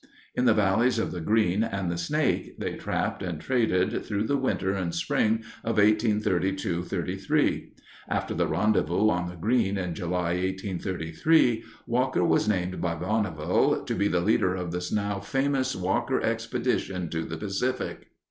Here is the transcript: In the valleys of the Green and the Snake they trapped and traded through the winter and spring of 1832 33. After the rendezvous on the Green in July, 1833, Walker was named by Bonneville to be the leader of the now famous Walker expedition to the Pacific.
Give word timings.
In 0.33 0.45
the 0.45 0.55
valleys 0.55 0.97
of 0.97 1.11
the 1.11 1.21
Green 1.21 1.63
and 1.63 1.91
the 1.91 1.95
Snake 1.95 2.57
they 2.57 2.73
trapped 2.73 3.21
and 3.21 3.39
traded 3.39 4.03
through 4.03 4.23
the 4.25 4.35
winter 4.35 4.71
and 4.73 4.95
spring 4.95 5.43
of 5.63 5.75
1832 5.77 6.81
33. 6.81 7.71
After 8.09 8.33
the 8.33 8.47
rendezvous 8.47 9.09
on 9.11 9.29
the 9.29 9.35
Green 9.35 9.77
in 9.77 9.93
July, 9.93 10.31
1833, 10.37 11.63
Walker 11.85 12.25
was 12.25 12.49
named 12.49 12.81
by 12.81 12.95
Bonneville 12.95 13.85
to 13.85 13.93
be 13.93 14.07
the 14.07 14.21
leader 14.21 14.55
of 14.55 14.71
the 14.71 14.89
now 14.91 15.19
famous 15.19 15.75
Walker 15.75 16.19
expedition 16.19 17.07
to 17.09 17.21
the 17.23 17.37
Pacific. 17.37 18.07